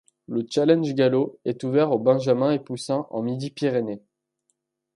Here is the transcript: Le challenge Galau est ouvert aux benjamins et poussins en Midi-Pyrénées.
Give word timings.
Le 0.27 0.43
challenge 0.49 0.95
Galau 0.95 1.37
est 1.45 1.63
ouvert 1.63 1.91
aux 1.91 1.99
benjamins 1.99 2.51
et 2.51 2.57
poussins 2.57 3.05
en 3.11 3.21
Midi-Pyrénées. 3.21 4.01